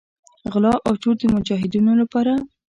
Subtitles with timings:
[0.51, 2.33] غلا او چور د مجاهدینو لپاره.